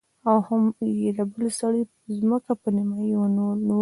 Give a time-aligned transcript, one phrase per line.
[0.29, 0.63] او هم
[1.01, 1.81] يې د بل سړي
[2.17, 3.69] ځمکه په نيمايي نيولې وه.